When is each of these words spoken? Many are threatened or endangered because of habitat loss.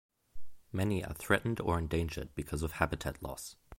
Many 0.71 1.05
are 1.05 1.13
threatened 1.13 1.59
or 1.59 1.77
endangered 1.77 2.33
because 2.33 2.63
of 2.63 2.71
habitat 2.71 3.21
loss. 3.21 3.55